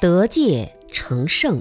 [0.00, 1.60] 得戒成圣。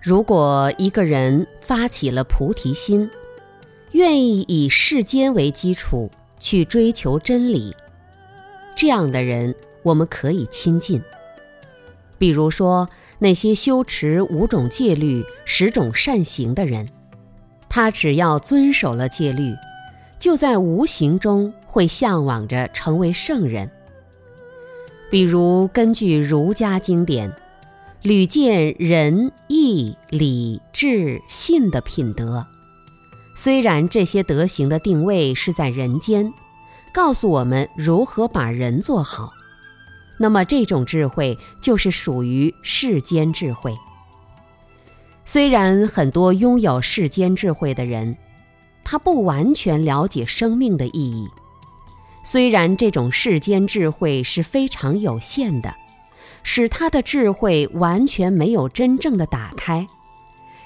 [0.00, 3.10] 如果一个人发起了菩提心，
[3.90, 7.74] 愿意以世间为基础去追求真理，
[8.76, 11.02] 这样的人我们可以亲近。
[12.18, 16.88] 比如说那些修持五种戒律、十种善行的人，
[17.68, 19.56] 他只要遵守了戒律，
[20.20, 23.68] 就在无形中会向往着成为圣人。
[25.08, 27.32] 比如根据儒家经典，
[28.02, 32.44] 屡见仁义礼智信的品德。
[33.36, 36.32] 虽然这些德行的定位是在人间，
[36.92, 39.32] 告诉我们如何把人做好，
[40.18, 43.72] 那么这种智慧就是属于世间智慧。
[45.24, 48.16] 虽然很多拥有世间智慧的人，
[48.82, 51.28] 他不完全了解生命的意义。
[52.26, 55.72] 虽然这种世间智慧是非常有限的，
[56.42, 59.86] 使他的智慧完全没有真正的打开。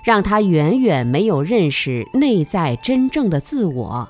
[0.03, 4.09] 让他远远没有认识内在真正的自我，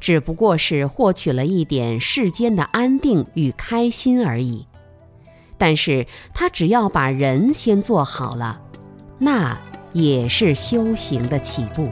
[0.00, 4.66] 只不过是获取了一点世间的安定与开心而已。
[5.58, 8.58] 但是他只要把人先做好了，
[9.18, 9.60] 那
[9.92, 11.90] 也是修行的起步。